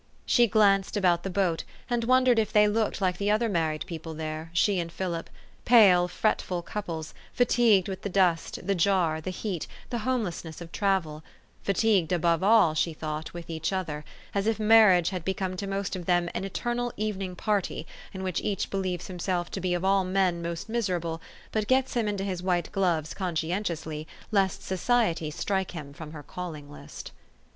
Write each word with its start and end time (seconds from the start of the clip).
She 0.25 0.47
glanced 0.47 0.97
about 0.97 1.21
the 1.21 1.29
boat, 1.29 1.63
and 1.87 2.05
wondered 2.05 2.39
if 2.39 2.51
they 2.51 2.67
looked 2.67 3.01
like 3.01 3.19
the 3.19 3.29
other 3.29 3.47
married 3.47 3.85
people 3.85 4.15
there, 4.15 4.49
she 4.51 4.79
and 4.79 4.91
Philip, 4.91 5.29
pale, 5.63 6.07
fretful 6.07 6.63
couples, 6.63 7.13
fatigued 7.33 7.87
with 7.87 8.01
the 8.01 8.09
dust, 8.09 8.65
the 8.65 8.73
jar, 8.73 9.21
the 9.21 9.29
heat, 9.29 9.67
the 9.91 9.99
homelessness, 9.99 10.59
of 10.59 10.71
travel; 10.71 11.23
fatigued, 11.61 12.11
above 12.11 12.41
all, 12.41 12.73
she 12.73 12.93
thought, 12.93 13.31
with 13.35 13.47
each 13.47 13.71
other; 13.71 14.03
as 14.33 14.47
if 14.47 14.59
marriage 14.59 15.11
had 15.11 15.23
become 15.23 15.55
to 15.57 15.67
most 15.67 15.95
of 15.95 16.07
them 16.07 16.29
an 16.33 16.45
eternal 16.45 16.91
evening 16.97 17.35
party, 17.35 17.85
in 18.11 18.23
which 18.23 18.41
each 18.41 18.71
believes 18.71 19.05
himself 19.05 19.51
to 19.51 19.61
be 19.61 19.75
of 19.75 19.85
all 19.85 20.03
men 20.03 20.41
most 20.41 20.67
miser 20.67 20.95
able, 20.95 21.21
but 21.51 21.67
gets 21.67 21.93
him 21.93 22.07
into 22.07 22.23
his 22.23 22.41
white 22.41 22.71
gloves 22.71 23.13
conscien 23.13 23.61
tiously, 23.61 24.07
lest 24.31 24.63
society 24.63 25.29
strike 25.29 25.69
him 25.69 25.93
from 25.93 26.11
her 26.11 26.23
calling 26.23 26.71
list. 26.71 27.11